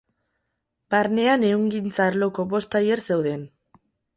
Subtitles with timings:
[0.93, 3.45] Barnean ehungintza arloko bost tailer zeuden.